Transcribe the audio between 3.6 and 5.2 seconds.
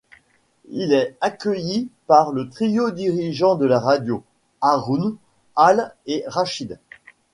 la radio, Haroun,